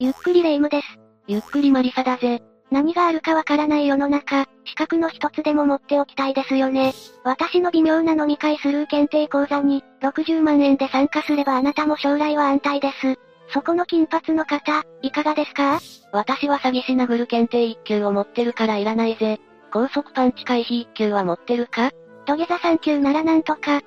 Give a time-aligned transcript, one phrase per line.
[0.00, 0.86] ゆっくりレ夢ムです。
[1.26, 2.40] ゆっくりマリサだぜ。
[2.70, 6.92] 何があるかわからない世の中、資格の一つでも持っておきたいですよね。
[7.24, 13.18] 私の微妙な飲み会スルー検定講座に、60万円で参加すればあなたも将来は安泰です。
[13.52, 15.80] そこの金髪の方、いかがですか？
[16.12, 19.40] 私は詐欺師殴る検定1級を持ってるからいらないぜ。
[19.72, 21.90] 高速パンチ回避1級は持ってるか？
[22.24, 23.80] 土下座3級ならなんとか。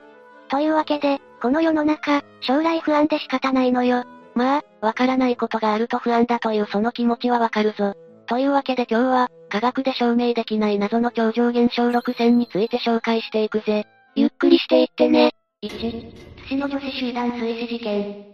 [0.50, 4.04] というわけで、この世の中、将来不安で仕方ないのよ。
[4.36, 7.94] まあ、わからないことがあると不安だというその気持ちはわかるぞ。
[8.26, 13.86] というわけで今日は、科学で証明できない謎の超常現象6選について紹介していくぜ。
[14.16, 15.32] ゆっくりしていってね。
[15.64, 18.26] 1、津市の女子集団水死事件。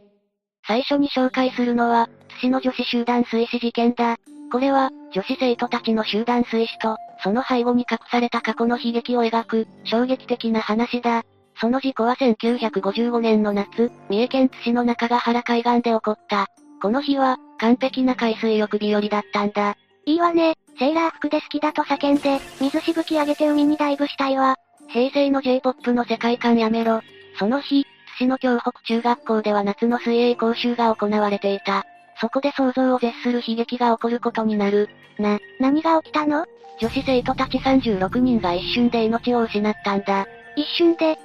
[0.66, 4.18] 最初に紹介するのは、津市の女子集団水死事件だ。
[4.52, 11.24] これは、女子生徒たちの集団水死と、その背後に隠された過去の悲劇を描く、衝撃的な話だ。
[11.60, 16.48] その事故は1955年の夏、三重県津市の中ヶ原海岸で起こった。
[16.82, 19.76] この日は、完璧な海水浴日和だったんだ。
[20.06, 24.56] いいわね、セーラー服で好きだと叫んで、水しぶき上げて海にダイブしたいわ。
[24.88, 27.02] 平成の J-POP の世界観やめろ。
[27.40, 27.86] その日、
[28.18, 31.86] 津市の京北中学校では夏の水泳講習が行われていた。
[32.22, 34.90] そこで想像を絶する悲劇が起こることになる。
[35.18, 36.46] な、何が起きたの？
[36.80, 40.28] 女子生徒たち36人が一瞬で命を失ったんだ。
[40.56, 41.18] 一瞬で、、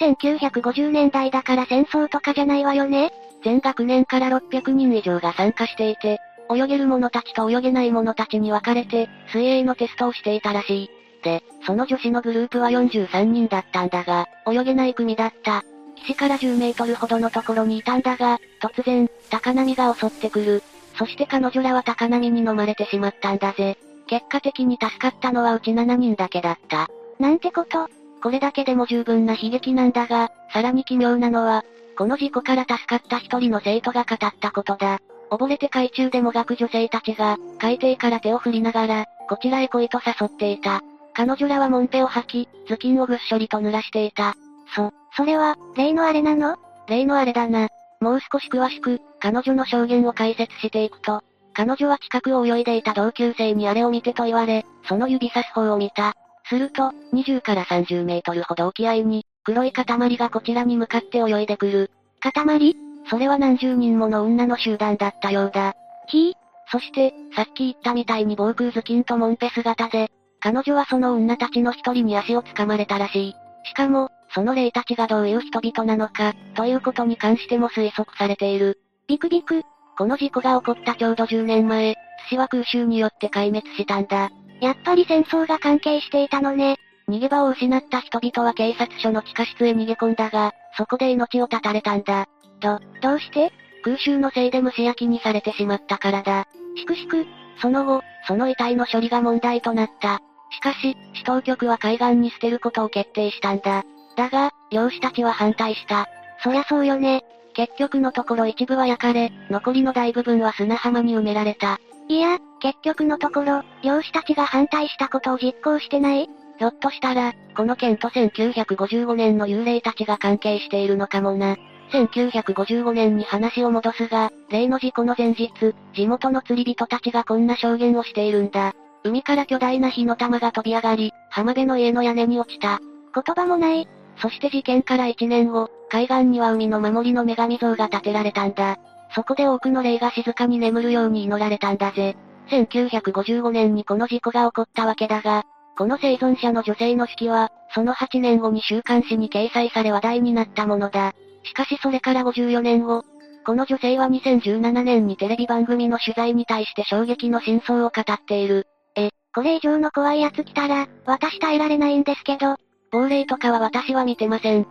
[0.00, 3.10] 1950年代だから戦争とかじゃないわよね
[3.42, 6.18] 全学年から600人以上が参加していて、
[6.50, 10.90] 泳げる者たちと泳げない者たちに分かれて、水泳のテストをしていたらしい。
[11.22, 15.64] で、その女子のグループは43人だったんだが、泳げない組だった。
[15.96, 20.62] 岸から10メートルほどのところにいたんだが、突然、高波が襲ってくる。
[20.96, 23.78] そして彼女らは高波に飲まれてしまったんだぜ。
[24.06, 26.88] 結果的に助かったのはうち7人だけだった。
[27.20, 27.88] なんてこと？
[28.28, 31.64] これだけでも十分な悲劇なんだが、さらに奇妙なのは、
[31.96, 34.98] この事故から助かった一人の生徒が語ったことだ。
[35.30, 40.82] 溺れて海中でもがく女性たちが、海底から手を振りながら、こちらへ来いと誘っていた。
[41.14, 44.34] 彼女らはモンペを吐き、頭巾をぐっしょりと濡らしていた。
[44.76, 46.56] そ、それは、例のあれなの？
[46.86, 47.68] 例のあれだな。
[48.02, 51.22] もう少し詳しく、彼女の証言を解説していくと、
[51.54, 56.12] 彼女は近くを泳いでいた同級生にあれを見てと言われ、その指差す方を見た。
[56.48, 61.90] すると、20から30メートルほど沖合に、黒い塊がこちらに向かって泳いでくる。
[62.20, 62.76] 塊？
[63.10, 65.74] それは何十人もの女の集団だったようだ。
[66.08, 66.34] ひ
[66.70, 70.10] そして、さっき言ったみたいに防空頭巾とモンペ姿で、
[70.40, 73.34] 彼女はその女たちの一人に足を掴まれたらしい。
[73.64, 78.80] しかも、その霊たちがどういう人々なのか、ということに関しても推測されている。
[79.06, 79.62] ビクビク。
[79.96, 84.30] この事故が起こったちょうど10年前、寿司は空襲によって壊滅したんだ。
[84.60, 86.76] やっぱり戦争が関係していたのね。
[87.08, 92.26] 逃げ場を失った人々は警察署の地下室へ逃げ込んだが、そこで命を絶たれたんだ。
[92.60, 93.52] ど、どうして？
[93.82, 96.46] 空襲のせいで蒸し焼きにされてしまったからだ。
[96.76, 97.26] しくしく、
[97.62, 100.20] その後、その遺体の処理が問題となった。
[100.50, 103.84] しかし、市当局は海岸に捨てることを決定したんだ。
[104.16, 106.08] だが、漁師たちは反対した。
[106.42, 107.24] そりゃそうよね。
[107.54, 111.78] 結局のところ一部は焼かれ、残りの大部分は砂浜に埋められた。
[112.08, 116.28] いや、結局のところ、漁師たちが反対したことを実行してない？
[116.58, 121.56] ひょっとしたら、この件と1955年の幽霊たちが関係しているのかもな。
[121.92, 125.50] 1955年に話を戻すが、例の事故の前日、
[125.94, 128.74] 地元の釣り人たちがこんな証言をしているんだ。
[129.04, 132.80] 海から巨大な火の玉が飛び上がり、浜辺の家の屋根に落ちた。
[133.14, 133.86] 言葉もない。
[134.20, 138.78] そして事件から1年後、海岸には海の守りの女神像が建てられたんだ。
[139.14, 142.16] そこで多くの霊が静かに眠るように祈られたんだぜ。
[142.50, 145.44] 1955年にこの事故が起こったわけだが、
[145.76, 151.14] この生存者の女性の式は、その8年後に週刊誌に掲載され話題になったものだ。
[151.44, 153.04] しかしそれから54年後、
[153.46, 158.66] この女性は2017年にテレビ番組の取材に対して衝撃の真相を語っている。
[158.96, 162.56] え、これ以上の怖いやつ来たら、私耐えられないんですけど。
[162.90, 164.66] 亡霊とかは私は見てません。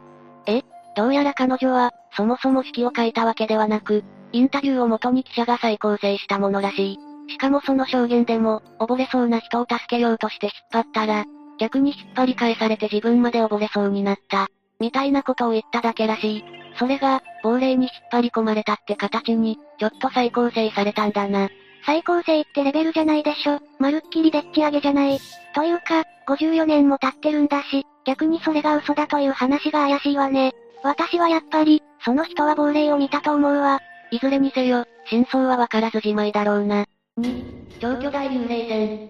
[0.48, 0.64] え
[0.96, 6.99] どうやら彼女は、そもそも式を書いたわけではなく、インタビューを元に記者が再構成したものらしい。
[7.29, 11.25] しかもその証言でも、溺れそうな人を助けようとして引っ張ったら、
[11.59, 14.47] 逆に引っ張り返されて自分まで溺れそうになった。
[14.79, 16.44] みたいなことを言っただけらしい。
[16.77, 21.50] それが、亡霊に引っ張り込まれたって形に、ちょっと再構成されたんだな。
[21.85, 23.59] 再構成ってレベルじゃないでしょ。
[23.80, 25.19] まるっきりでっち上げじゃない。
[25.56, 30.53] というか、54年も経ってるんだし、逆にそれが嘘だという話が怪しいわね。
[30.83, 33.80] 私はやっぱり、その人は亡霊を見たと思うわ。
[34.12, 36.86] いずれにせよ、真相はわからずじまいだろうな。
[37.19, 39.09] 2、超巨大幽霊船。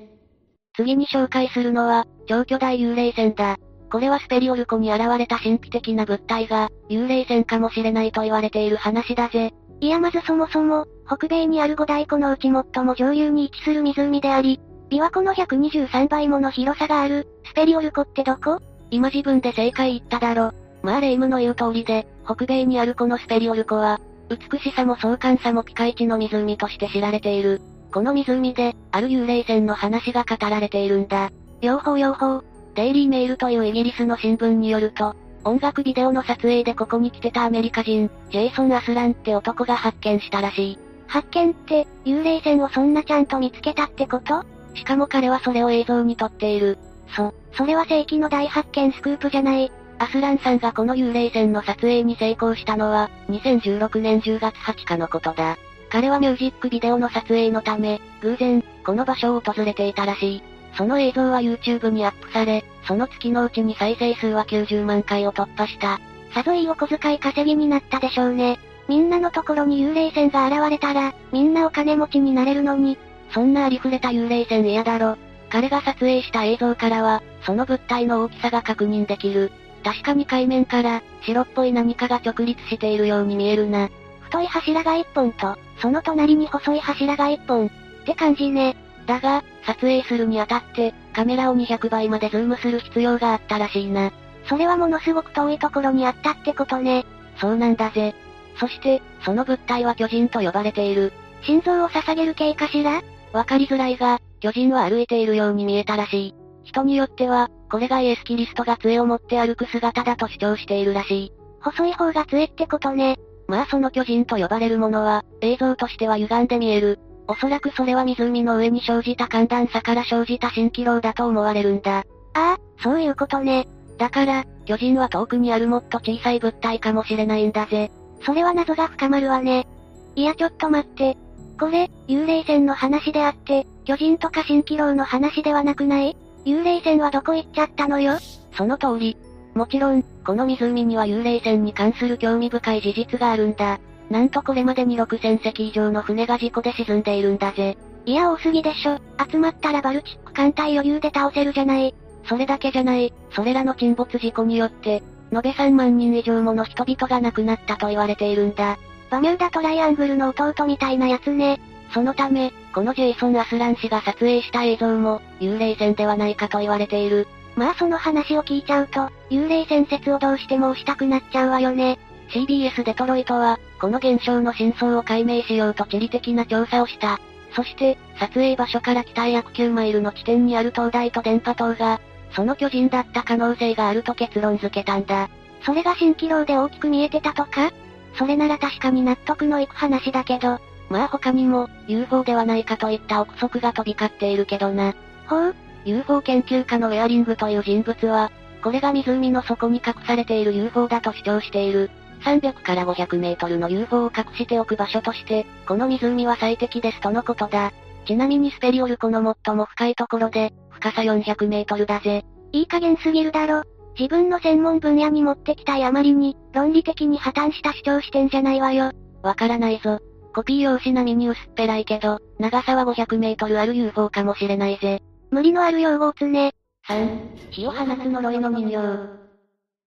[0.75, 3.57] 次に紹介するのは、超巨大幽霊船だ。
[3.91, 9.53] これはスペリオル湖に現れた神秘的な物体が、幽霊船かもしれないと言われている話だぜ。
[9.79, 14.59] いやまずそもそも、北米にある5大湖のうち最も上流に位置する湖であり、
[14.89, 18.59] 琵琶湖の123倍もの広さがある、スペリオル湖ってどこ？
[18.89, 20.53] 今自分で正解言っただろ。
[20.81, 23.99] まあレイムの言う通りで、北米にあるこのスペリオル湖は、
[24.29, 27.61] 美しさも壮観さもピカイチの湖として知られている。
[27.91, 31.31] この湖で、ある幽霊船の話が語られているんだ。
[31.61, 32.43] 両方両方。
[32.75, 40.79] デイリーメールというイギリスの新聞によると、音楽ビデオの撮影でここに来てたアメリカ人、ジェイソン・アスランって男が発見したらしい。
[41.07, 44.43] 発見って、幽霊船をそんなちゃんと見つけたってこと？
[44.75, 46.77] しかも彼はそれを映像に撮っている。
[47.15, 49.71] そ、それは世紀の大発見スクープじゃない。
[49.99, 55.57] アスランさんがこの幽霊船の撮影に成功したのは、2016年10月20日のことだ。
[55.89, 60.43] 彼はミュージックビデオの撮影のため、偶然、この場所を訪れていたらしい。
[60.77, 65.99] その映像は YouTube にアップされ、その月のうちに再生数は90万回を突破した。
[66.33, 68.59] さぞいいお小遣い稼ぎになったでしょうね。
[68.87, 72.97] みんなのところに幽霊船が現れたら、みんなお金持ちになれるのに。
[73.31, 75.17] そんなありふれた幽霊船嫌だろ。
[75.49, 79.51] 彼が撮影した映像からは、その物体の大きさが確認できる。
[79.83, 83.89] 確かに海面から、白っぽい何かが直立しているように見えるな。
[84.21, 87.67] 太い柱が一本と、その隣に細い柱が一本。
[87.67, 87.69] っ
[88.05, 88.75] て感じね。
[89.05, 94.11] だが、撮影するにあたって、カメラを200倍までズームする必要があったらしいな。
[94.49, 97.05] それはものすごく遠いところにあったってことね。
[97.39, 98.15] そうなんだぜ。
[98.59, 101.13] そして、その物体は巨人と呼ばれている。
[101.43, 103.01] 心臓を捧げる系かしら？
[103.33, 106.35] わかりづらいが、巨人は歩いているように見えたらしい。
[106.63, 111.31] 人によっては、これがイエス・キリストが杖を持って歩く姿だと主張しているらしい。
[111.61, 113.17] 細い方が杖ってことね。
[113.47, 116.99] まあその巨人と呼ばれるものは、映像としては歪んで見える。
[117.27, 121.99] おそらくそれは湖の上に生じた寒暖差から生じた蜃気楼だと思われるんだ。
[121.99, 122.03] あ
[122.33, 123.67] あ、そういうことね。
[123.97, 127.91] だから、巨人は遠くにあるもっと小さい物体かもしれないんだぜ。
[128.25, 129.67] それは謎が深まるわね。
[130.15, 131.17] いやちょっと待って。
[131.59, 136.15] これ、幽霊船の話であって、巨人とか蜃気楼の話ではなくない？
[136.45, 138.17] 幽霊船はどこ行っちゃったのよ？
[138.53, 139.17] その通り。
[139.53, 143.79] もちろん、この湖には幽霊船に関する興味深い事実があるんだ。
[144.09, 147.77] なんとこれまでに6000隻以上の船が事故で沈んでいるんだぜ。
[148.05, 148.99] いや多すぎでしょ。
[149.29, 151.93] 集まったらバルチック艦隊余裕で倒せるじゃない。
[152.25, 153.13] それだけじゃない。
[153.31, 155.03] それらの沈没事故によって、
[155.33, 158.77] 延べ3万人以上もの人々が亡くなったと言われているんだ。
[159.09, 161.59] バミューダトライアングルの弟みたいなやつね。
[161.93, 167.27] そのため、このジェイソン・アスラン氏が撮影した映像も、幽霊船ではないかと言われている。
[167.55, 171.97] まあその話を聞いちゃうと、幽霊船説をどうしても押したくなっちゃうわよね。
[172.29, 177.19] CBS デトロイトは、この現象の真相を解明しようと地理的な調査をした。
[177.55, 181.99] そして、撮影場所から北へ約9マイルの地点にある灯台と電波塔が、
[182.33, 185.29] その巨人だった可能性があると結論付けたんだ。
[185.63, 187.71] それが蜃気楼で大きく見えてたとか？
[188.15, 190.59] それなら確かに納得のいく話だけど。
[190.89, 194.93] まあ他にも、UFO ではないかといった憶測が飛び交っているけどな。
[195.27, 195.55] ほう
[195.85, 198.31] ?UFO 研究家のウェアリングという人物は、
[198.63, 201.91] これが湖の底に隠されている UFO だと主張している。
[202.23, 207.71] 300から500メートルの UFO を隠しておく場所として、この湖は最適ですとのことだ。
[208.05, 212.23] ちなみにスペリオル湖の最も深いところで、深さ400メートルだぜ。
[212.53, 213.63] いい加減すぎるだろ。
[213.99, 218.91] 自分の専門分野に持ってきたいあまりに、論理的に破綻した主張してんじゃないわよ。
[219.23, 219.99] わからないぞ。
[220.37, 225.01] コピー用紙並みに薄っぺらいけど、長さは500メートルある UFO かもしれないぜ。
[225.31, 226.53] 無理のある用語つね。
[226.87, 228.77] 3、火を放つ呪いの人形。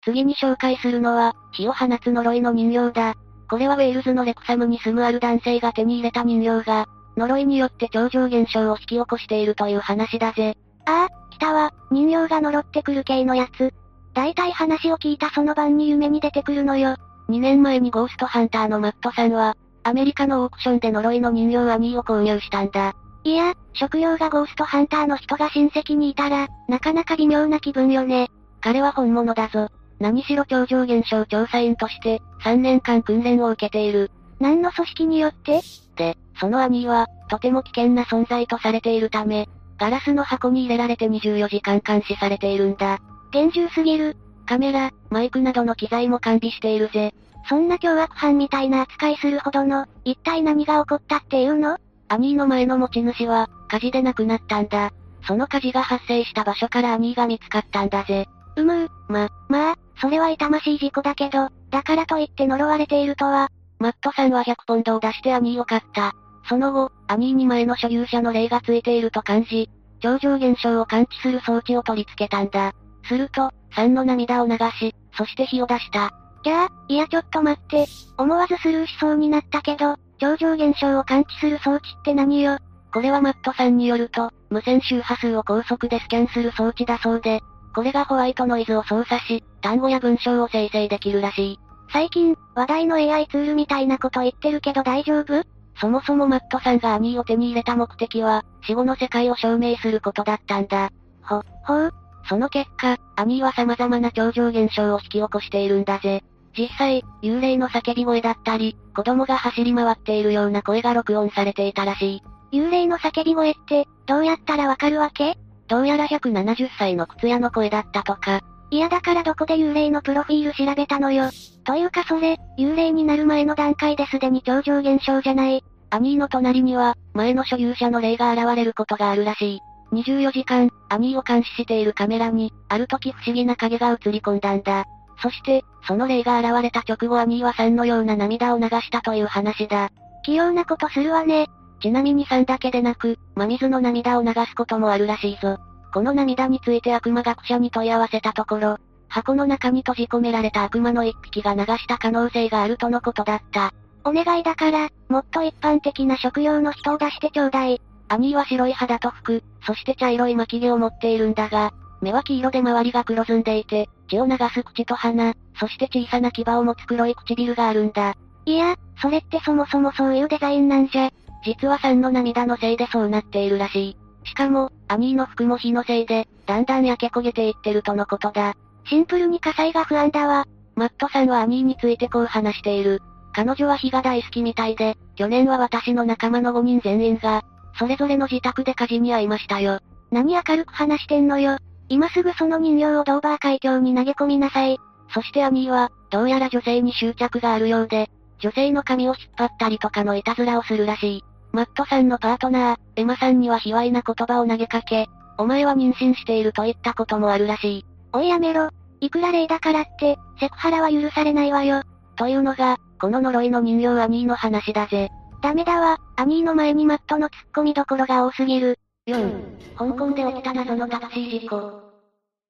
[0.05, 3.15] 次に紹介するのは、火を放つ呪いの人形だ。
[3.49, 6.85] これはウェールズのレクサムに住むある男性が手に入れた人形が、
[7.17, 10.55] 呪いによって超常現象を引き起こしているという話だぜ。
[10.85, 13.73] ああ、来たわ、人形が呪ってくる系のやつ。
[14.13, 16.95] 大体話を聞いたその晩に夢に出てくるのよ。
[17.27, 22.93] 2年前にゴーストハンターのマットさんは、アメリカのオークションで呪いの人形アニーを購入したんだ。
[23.23, 28.27] いや、食用がゴーストハンターの人が親戚にいたら、なかなか微妙な気分よね。
[28.59, 29.69] 彼は本物だぞ。
[29.99, 34.11] 何しろ超常現象調査員として、3年間訓練を受けている。
[34.41, 35.61] 何の組織によって？
[35.95, 42.99] で、そのアニーは、とても危険な存在とされているため、ガラスの箱に入れられて24時間監視されているんだ。
[43.31, 44.17] 厳重すぎる。
[44.45, 47.13] カメラ、マイクなどの機材も完備しているぜ。
[47.49, 51.77] そんな凶悪犯みたいな扱いするほどの、一体何が起こったっていうの？
[52.09, 54.91] アニーの前の持ち主は、火事で亡くなったんだ。
[55.25, 58.27] その火事が発生した場所からアニーが見つかったんだぜ。
[58.55, 63.49] うむう、ま、まあ、それは痛ましい事故だけど、だからといって呪われているとは。
[63.79, 66.13] マットさんは100ポンドを出してアニーを買った。
[66.47, 72.73] その後、アニーに前の所有者の霊がついていると感じ、超常現象を感知する装置を取り付けたんだ。
[73.03, 76.11] すると、酸の涙を流し、そして火を出した。
[76.43, 77.85] じゃあ、いやちょっと待って、
[78.17, 82.57] 思わずスルーしそうになったけど、超常現象を感知する装置って何よ？
[82.93, 87.41] これはマットさんによると、無線周波数を高速でスキャンする装置だそうで、
[87.75, 91.59] これがホワイトノイズを操作し、単語や文章を生成できるらしい。
[91.91, 95.43] 最近、話題の AI ツールみたいなこと言ってるけど大丈夫？
[95.79, 100.89] そもそもマットさんがアニーを手に入れた目的は、死後の世界を証明することだったんだ。
[101.21, 101.93] ほ、ほう
[102.27, 106.23] その結果、アニーは様々な超常現象を引き起こしているんだぜ。
[106.57, 112.57] 実際、幽霊の叫び声だったり、子供が走り回っているような声が録音されていたらしい。
[112.57, 115.37] 幽霊の叫び声って、どうやったらわかるわけ？
[115.67, 118.41] どうやら170歳の靴屋の声だったとか。
[118.69, 121.29] いやだからどこで幽霊のプロフィール調べたのよ。
[121.63, 125.63] というかそれ、幽霊になる前の段階ですでに超常現象じゃない。
[125.89, 129.59] アニーの隣には、前の所有者の霊が現れることがあるらしい。
[129.91, 134.85] 24時間、アニーを監視しているカメラに、ある時不思議な影が映り込んだんだ。
[135.21, 139.89] そして、その霊が現れた直後アニーは3のような涙を流したという話だ。
[140.23, 141.47] 器用なことするわね。
[141.81, 145.57] ちなみに3だけでなく、真水の涙を流すこともあるらしいぞ。
[145.93, 148.77] この涙について悪魔学者に問い合わせたところ、
[149.09, 153.73] 箱の中に閉じ込められた悪魔の一匹が流した可能性があるとのことだった。
[154.03, 157.81] お願いだから、もっと一般的な食用の人を出してちょうだい。
[158.09, 161.71] アニーは白い肌と服、そして茶色い巻き毛を持っているんだが、
[162.01, 168.15] 目は黄色で周りが黒ずんでいて、血を流す口と鼻、そして小さな牙を持つ黒い唇があるんだ。
[168.45, 171.09] いや、それってそもそもそういうデザインなんじゃ。
[171.43, 173.97] 実は3の涙のせいでそうなっているらしい。
[174.27, 178.55] しかも、アニーの服も火のせいで、だんだん焼け焦げていってるとのことだ。
[178.85, 180.45] シンプルに火災が不安だわ。
[180.75, 183.01] マットさんはアニーについてこう話している。
[183.33, 187.43] 彼女は火が大好きみたいで、去年は私の仲間の5人全員が、
[187.77, 189.79] それぞれの自宅で火事に遭いましたよ。
[190.11, 191.57] 何明るく話してんのよ。
[191.89, 194.79] 今すぐその人形をドーバー海峡に投げ込みなさい。
[195.13, 201.23] そしてアニーは、どうやら女性に執着があるようで、女性の髪を引っ張ったりとかのいたずらをするらしい。
[201.53, 205.07] マットさんのパートナー、エマさんには卑猥な言葉を投げかけ、
[205.37, 207.85] お前は妊娠していると言ったこともあるらしい。
[208.13, 208.69] おいやめろ。
[208.99, 211.83] いくら例だからって、セクハラは許されないわよ。
[212.15, 215.09] というのが、この呪いの人形アニーの話だぜ。
[215.41, 218.79] ダメだわ、アニーの前にマットの突っ込みどころが多すぎる。
[219.07, 221.87] 4、香港で起きた謎のタクシー事故。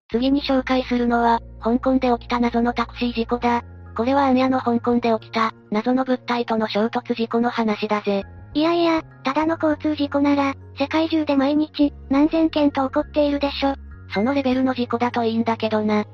[0.09, 3.63] 次に紹介するのは、香港で起きた謎のタクシー事故だ。
[3.95, 8.23] これはアンヤの香港で起きた、謎の物体との衝突事故の話だぜ。
[8.53, 13.75] いやいや、ただの交通事故なら、世界中で毎日、何千件と起こっているでしょ。
[14.13, 16.05] そのレベルの事故だといいんだけどな。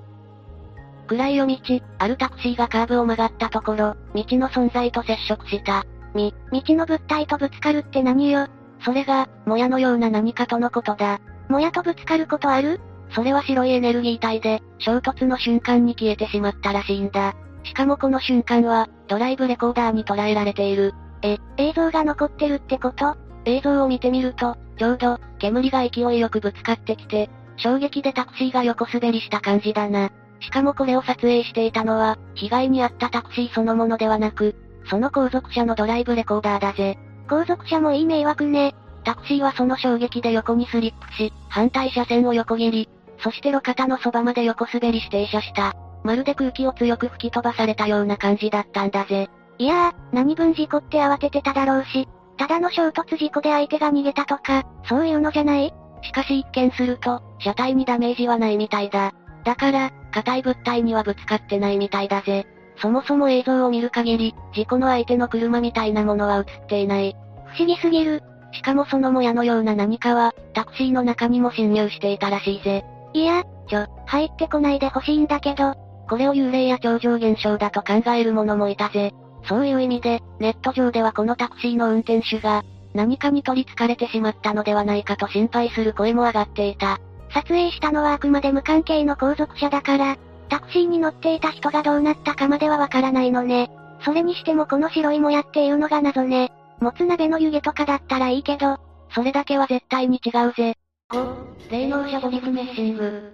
[1.07, 5.85] 暗い夜道、あるタクシーがカーブを曲がったところ、道の存在と接触した。
[6.13, 8.48] み、道の物体とぶつかるって何よ
[8.84, 11.20] それが、もやのような何かとのことだ。
[11.50, 12.79] もやとぶつかることある？
[13.12, 17.36] それは白いエネルギー体で、衝突の瞬間に消えてしまったらしいんだ。
[17.63, 20.93] しかもこの瞬間は、ドライブレコーダーに捉えられている。
[21.22, 23.15] え、映像が残ってるってこと？
[23.46, 30.12] 映像を見てみると、ちょうど、煙が勢いよくぶつかってきて、衝撃でタクシーが横滑りした感じだな。
[30.39, 34.55] しかもこれを撮影していたのは、被害に遭ったタクシーそのものではなく、
[34.89, 36.97] その後続車のドライブレコーダーだぜ。
[37.27, 38.75] 後続車もいい迷惑ね。
[39.03, 45.73] タクシーはその衝撃で横にスリップし、反対車線を横切り、そして路肩のそばまで横滑りして停車した。
[46.03, 49.29] まるで空気を強く吹き飛ばされたような感じだったんだぜ。
[49.57, 55.73] いやー、何分事故って慌ててただろうし、ただの衝突事故で相手が逃げたとか、そういうのじゃない？
[56.01, 59.13] しかし一見すると、車体にダメージはないみたいだ。
[59.45, 62.45] だから、硬い物体にはぶつかってないみたいだぜ。
[62.77, 67.15] そもそも映像を見る限り、事故の相手の車みたいなものは映っていない。
[67.45, 68.23] 不思議すぎる。
[68.51, 72.83] しかもそのもやのような何かは、タクシーの中にも侵入していたらしいぜ。
[73.13, 75.75] いや、ちょ、入ってこないでほしいんだけど、
[76.09, 79.13] これを幽霊や超常現象だと考える者もいたぜ。
[79.47, 82.63] そういう意味で、ネット上ではこのタクシーの運転手が、
[82.93, 86.99] 何かに取り憑かれてしまったのではないかと心配する声も上がっていた。
[87.33, 90.17] 撮影したのはあくまで無関係の後続車だから、
[90.50, 93.71] タクシーに乗っていた人がどうなったかまではわからないのね。
[94.03, 96.51] それにしてもこの白いもやっていうのが謎ね。
[96.79, 98.77] もつ鍋の湯気とかだったらいいけど、
[99.13, 100.75] それだけは絶対に違うぜ。
[101.12, 103.31] 5、霊能者ボリフメッシング。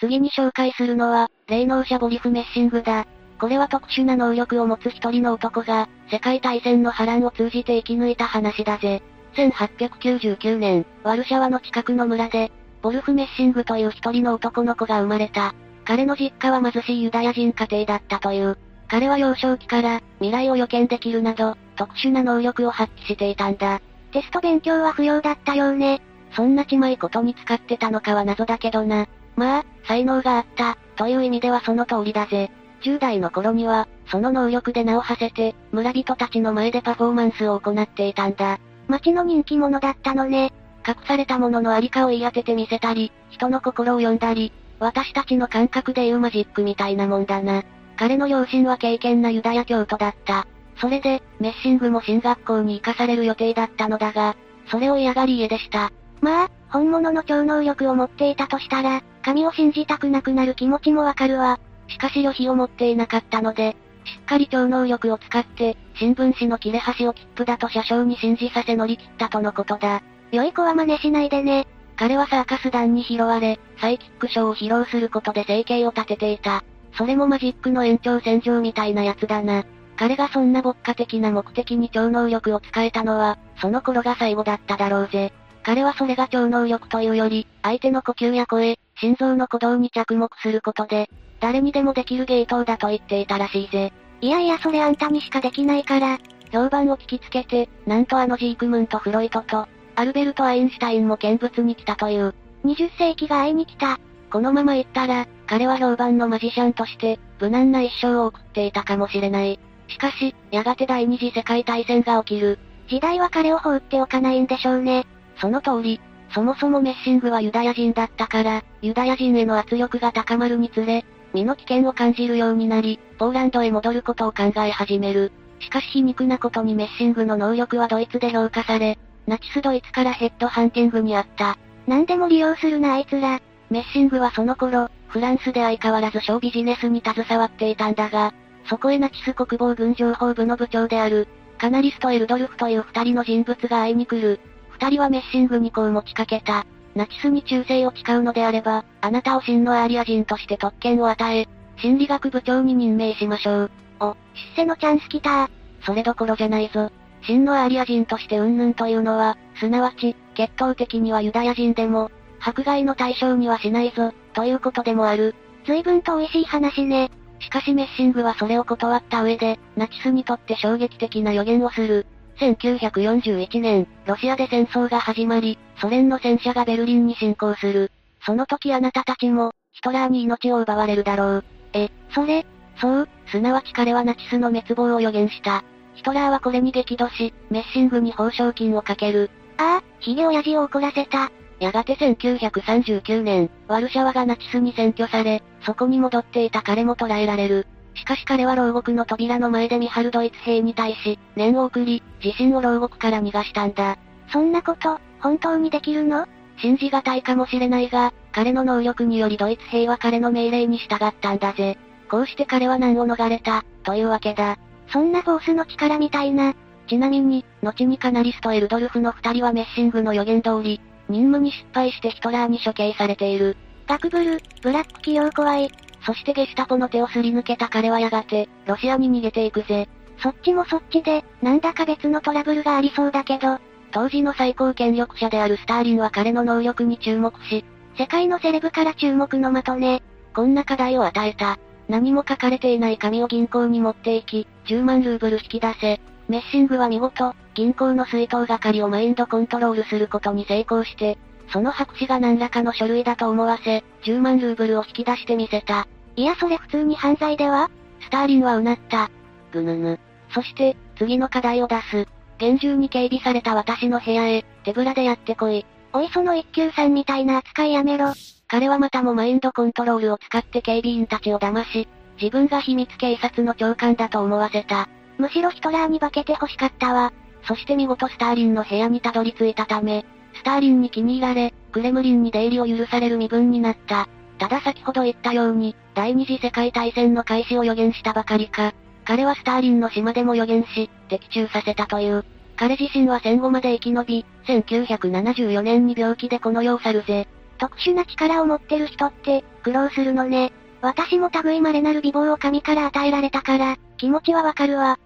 [0.00, 3.06] 次に紹介するのは、霊能者ボリフメッシングだ。
[3.38, 9.02] これは特殊な能力を持つ一人の男が、世界大戦の波乱を通じて生き抜いた話だぜ。
[9.34, 12.50] 1899年、ワルシャワの近くの村で、
[12.82, 15.54] ボルフメッシングという一人の男の子が生まれた。
[15.84, 18.58] 彼の実家は貧しいユダヤ人家庭だったという。
[18.88, 23.80] 彼は幼少期から、未来を予見できるなど、特殊な能力を発揮していたんだ。
[24.12, 26.00] テスト勉強は不要だったようね。
[26.32, 29.06] そんなちまいことに使ってたのかは謎だけどな。
[29.36, 32.50] まあ、才能があった、という意味ではその通りだぜ。
[32.82, 38.58] 10代の頃には、その能力で名を馳せて、村人たちの前でパフォーマンスを行っていたんだ。
[38.88, 40.52] 町の人気者だったのね。
[40.86, 47.62] 隠されたもののありかを言い当ててみせたり、人の心を読んだり、私たちの感覚で言うマジックみたいなもんだな。
[47.96, 50.46] 彼の両親は敬虔なユダヤ教徒だった。
[50.76, 55.92] それで、メッシングも進学校に行かされる予定だったのだが、それを嫌がり家でした。
[56.20, 61.60] まあ、本物の超能力を持っていたとしたら、神を信じたくなくなる気持ちもわかるわ。
[61.88, 70.02] しかし旅費を持っていなかったので、しっかり超能力を使って、新聞紙の切れ端を切符だと車掌に信じさせ乗り切ったとのことだ。
[70.32, 71.66] 良い子は真似しないでね。
[71.96, 76.64] 彼はサーカス団に拾われ、サイキックショーを披露することで生計を立てていた。
[76.96, 79.64] それもマジックの延長線上みたいなやつだな。
[79.96, 85.32] 彼がそんな牧歌的な目的に超能力を使えたのは、その頃が最後だっただろうぜ。
[85.62, 91.08] 彼はそれが超能力というより、相手の呼吸や声、心臓の鼓動に着目することで、
[91.40, 93.92] 誰にでもできる芸当だと言っていたらしいぜ。
[94.20, 96.18] いやいやそれあんたにしかできないから。
[96.52, 102.34] 評判を聞きつけて、なんとあのジークムント・フロイトと、アルベルト・アインシュタインも見物に来たという。
[102.64, 103.98] 20世紀が会いに来た。
[104.30, 109.60] このまま行ったら、彼は評判のマジシャンとして、無難な一生を送っていたかもしれない。
[109.88, 112.58] しかし、やがて第二次世界大戦が起きる。
[112.88, 115.06] 時代は彼を放っておかないんでしょうね。
[115.40, 116.00] その通り、
[116.34, 125.32] そもそもメッシングはユダヤ人だったから、ユダヤ人への圧力が高まるにつれ、身の危険を感じるようになり、ポーランドへ戻ることを考え始める。
[125.60, 131.56] しかし皮肉なことにメッシングの能力はドイツで評価され、ナチスドイツからヘッドハンティングにあった。
[131.86, 133.40] 何でも利用するなあいつら。
[133.70, 138.32] メッシングはその頃、フランスで相変わらずショービジネスに携わっていたんだが、
[138.68, 141.28] そこへナチス国防軍情報部の部長である、
[141.58, 144.40] カナリスとエルドルフという二人の人物が会いに来る。
[144.70, 146.66] 二人はメッシングにこう持ちかけた。
[146.94, 153.70] ナチスに忠誠を誓うのであれば、あなたを真のアーリア人として特権を与え、心理学部長に任命しましょう。
[154.00, 154.16] お、
[154.56, 155.50] 出世のチャンス来た
[155.84, 156.90] それどころじゃないぞ。
[157.26, 165.34] 真のアーリア人として云々というのは、すなわち、血統的にはユダヤ人でも、迫害の対象にはしないぞ、ということでもある。
[165.66, 167.10] 随分と美味しい話ね。
[167.40, 172.06] しかしメッシングはそれを断った上で、ナチスにとって衝撃的な予言をする。
[172.38, 177.90] 1941年、ロシアで戦争が始まり、ソ連の戦車がベルリンに侵攻する。
[178.26, 181.44] その時あなたたちも、ヒトラーに命を奪われるだろう。
[181.72, 182.44] え、それ？
[182.80, 185.64] そう、すなわち彼はナチスの滅亡を予言した。
[185.94, 189.30] ヒトラーはこれに激怒し、メッシングに報奨金をかける。
[189.58, 191.30] ああ、ヒゲ親父を怒らせた。
[191.60, 197.66] やがて1939年、ワルシャワがナチスに占拠され、そこに戻っていた彼も捕らえられる。
[197.94, 203.96] しかし彼は牢獄の扉の前で見張るドイツ兵に対し、念を送り、自身を牢獄から逃がしたんだ。
[204.32, 206.26] そんなこと、本当にできるの？
[206.58, 211.78] 信じがたいかもしれないが、彼の能力によりドイツ兵は彼の命令に従ったんだぜ。
[212.10, 214.58] こうして彼は難を逃れた、というわけだ。
[214.94, 216.54] そんなフォースの力みたいな。
[216.86, 223.56] ちなみに、後にカナリスとエルドルフの二人はメッシングの予言通り、任務に失敗してヒトラーに処刑されている。
[223.88, 225.72] ガクブル、ブラック企業怖い。
[226.06, 229.88] そしてゲスタポの手をすり抜けた彼はやがて、ロシアに逃げていくぜ。
[230.22, 233.58] そっちもそっちで、なんだか別のトラブルがありそうだけど。
[233.90, 237.64] 当時の最高権力者であるスターリンは彼の能力に注目し、
[237.98, 240.04] 世界のセレブから注目の的ね。
[240.36, 241.58] こんな課題を与えた。
[241.88, 246.00] 何も書かれていない紙を銀行に持っていき、10万ルーブル引き出せ。
[246.28, 251.18] メッシングは見事、銀行の水筒係をマインドコントロールすることに成功して、
[251.52, 255.86] その白紙が何らかの書類だと思わせ、10万ルーブルを引き出してみせた。
[256.16, 257.70] いやそれ普通に犯罪では？
[258.00, 259.10] スターリンはうなった。
[259.52, 260.00] ぐぬぬ。
[260.32, 262.08] そして、次の課題を出す。
[262.38, 265.66] 厳重に警備された私の部屋へ、手ぶらでやってこい。
[265.92, 268.14] おいその一級さんみたいな扱いやめろ。
[268.54, 271.88] 彼はまたもマインドコントロールを使って警備員たちを騙し、
[272.22, 274.88] 自分が秘密警察の長官だと思わせた。
[275.18, 277.12] むしろヒトラーに化けて欲しかったわ。
[277.48, 284.08] そして見事スターリンの部屋にたどり着いたため、スターリンに気に入られ、クレムリンに出入りを許される身分になった。
[284.38, 288.72] ただ先ほど言ったように、第二次世界大戦の開始を予言したばかりか、
[289.04, 292.24] 彼はスターリンの島でも予言し、的中させたという。
[292.54, 297.26] 彼自身は戦後まで生き延び、1974年に病気でこの世を去るぜ。
[297.58, 300.52] 特殊な力を持ってる人って、苦労するのね。
[300.80, 304.98] 私も類まれなる美貌を神から与えられたから、気持ちはわかるわ。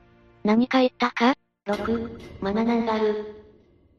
[0.45, 1.35] 何か言ったか
[1.67, 3.39] ?6、マナナンガル。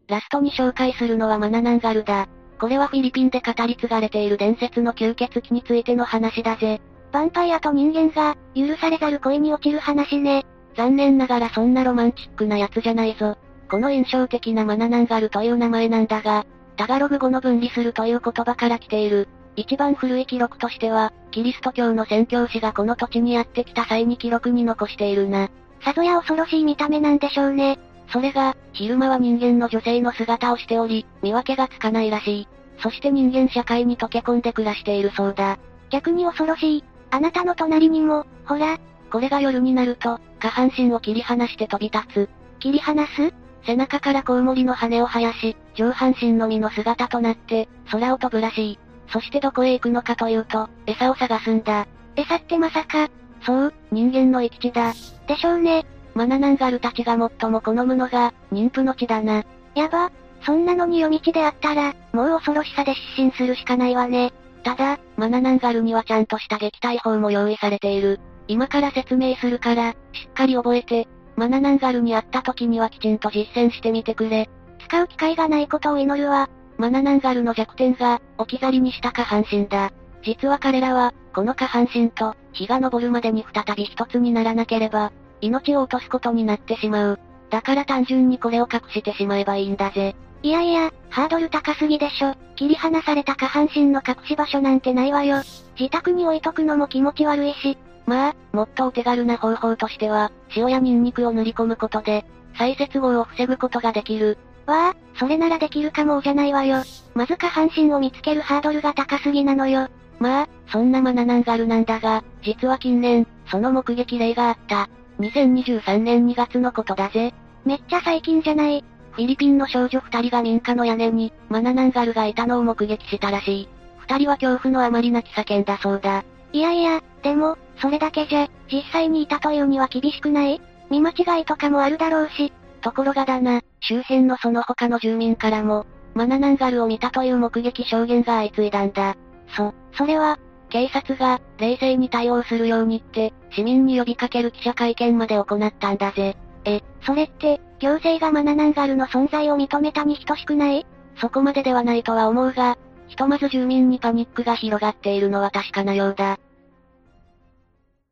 [0.07, 2.27] ラストに紹介するのはマナナンガルだ。
[2.59, 6.81] これはフィリピンで語り継がれている伝説の吸血鬼についての話だぜ。
[7.13, 10.45] ヴァンパイアと人間が、許されざる恋に落ちる話ね。
[10.75, 13.37] 残念ながらそんなロマンチックなやつじゃないぞ。
[13.69, 16.45] この印象的なマナナンガルという名前なんだが、
[16.79, 19.27] タガログ語の分離するという言葉から来ている。
[19.57, 25.49] 一番古い記録としては、キリスト教の宣教師がこの土地にやってきた際に記録に残しているな。
[25.83, 27.79] さぞや恐ろしい見た目なんでしょうね。
[28.13, 32.47] それが、昼間は人間の女性の姿をしており、見分けがつかないらしい。
[32.81, 35.59] そして人間社会に溶け込んで暮らしているそうだ。
[35.89, 36.83] 逆に恐ろしい。
[37.11, 38.77] あなたの隣にも、ほら。
[39.11, 42.29] これが夜になると、下半身を切り離して飛び立つ。
[42.61, 43.33] 切り離す？
[43.63, 48.79] 背中からコウモリの羽を生やし、上半身のみの姿となって、空を飛ぶらしい。
[49.11, 51.87] そしてどこへ行くのかというと、餌を探すんだ。
[52.15, 53.09] 餌ってまさか。
[53.41, 54.93] そう、人間の生き地だ。
[55.27, 55.85] でしょうね。
[56.13, 59.43] マナナンガルたちが最も好むのが、妊婦の地だな。
[59.75, 60.11] やば。
[60.45, 64.33] そんなのに夜道であったら、もう恐ろしさで失神するしかないわね。
[64.63, 68.19] ただ、マナナンガルにはちゃんとした撃退法も用意されている。
[68.47, 69.95] 今から説明するから、し
[70.29, 71.07] っかり覚えて、
[71.39, 74.49] マナナンガルに会った時にはきちんと実践してみてくれ。
[74.85, 76.49] 使う機会がないことを祈るわ。
[76.77, 79.93] マナナンガルの弱点が、置き去りにした下半身だ。
[80.21, 87.19] 実は彼らは、この下半身と、日が昇るまでに再び一つにならなければ、命を落とすことになってしまう。
[87.49, 90.17] だから単純にこれを隠してしまえばいいんだぜ。
[90.43, 92.35] いやいや、ハードル高すぎでしょ。
[92.57, 95.37] 切り離された下半身の隠し場所なんてないわよ。
[95.79, 97.77] 自宅に置いとくのも気持ち悪いし。
[98.09, 102.25] まあ、もっとお手軽な方法としては、塩やニンニクを塗り込むことで、
[102.57, 104.39] 再接合を防ぐことができる。
[104.65, 106.77] わあ、それならできるかもじゃないわよ。
[107.13, 109.89] まず下半身を見つけるハードルが高すぎなのよ。
[110.17, 114.89] まあ、そんなマナナンガルなんだが、実は近年、その目撃例があった。
[115.19, 117.31] 2023年2月のことだぜ。
[117.63, 118.83] めっちゃ最近じゃない。
[119.11, 123.69] フィリピンの少女二人が民家の屋根に、マナナンガルがいたのを目撃したらしい。
[123.99, 126.23] 二人は恐怖のあまり泣き叫んだそうだ。
[126.51, 130.61] いやいや、でも、それだけじゃ、実際にいたというには厳しくない？
[130.89, 132.51] 見間違いとかもあるだろうし。
[132.81, 139.15] ところがだな、周辺のその他の住民からも、マナナンガルを見たという目撃証言が相次いだんだ。
[139.55, 140.39] そ、それは、
[140.69, 146.37] 警察が、冷静に対応するようにって、市民に呼びかける記者会見まで行ったんだぜ。
[146.65, 150.85] え、それって、行政がマナナンガルの存在を認めたに等しくない？
[151.17, 156.37] そこまでではないとは思うが、ひとまず住民にパニックが広がっているのは確かなようだ。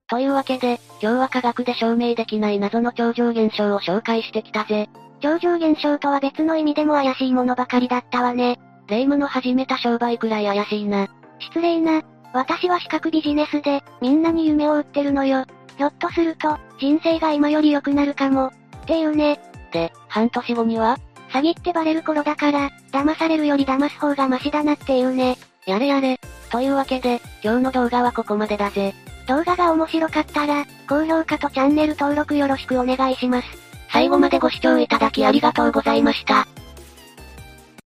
[0.09, 4.87] というわけで、今日は科学で証明できない謎の超常現象を紹介してきたぜ。
[5.19, 8.57] 超常現象とは別の意味でも怪しいものばかりだったわね。
[8.87, 11.09] 霊夢の始めた商売くらい怪しいな。
[11.39, 12.03] 失礼な。
[12.33, 15.45] 私は資格ビジネスで、みんなに夢を売ってるのよ。
[15.77, 18.47] ひょっとすると、人生が今より良くなるかも。
[18.47, 18.51] っ
[18.85, 19.41] ていうね。
[19.73, 20.97] で、半年後には？
[21.31, 25.37] 詐欺ってバレる頃だから、騙されるより騙す方がマシだなっていうね。
[25.65, 26.17] やれやれ。
[26.49, 28.95] というわけで、今日の動画はここまでだぜ。
[29.27, 33.47] 動画が面白かったら、高評価とチャンネル登録よろしくお願いします。
[33.91, 36.47] 最後までご視聴いただきありがとうございました。